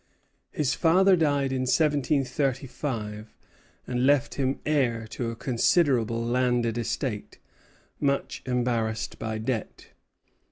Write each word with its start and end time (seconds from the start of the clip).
His 0.51 0.73
father 0.73 1.15
died 1.15 1.51
in 1.51 1.61
1735, 1.69 3.35
and 3.85 4.07
left 4.07 4.33
him 4.33 4.59
heir 4.65 5.05
to 5.09 5.29
a 5.29 5.35
considerable 5.35 6.25
landed 6.25 6.75
estate, 6.79 7.37
much 7.99 8.41
embarrassed 8.47 9.19
by 9.19 9.37
debt. 9.37 9.89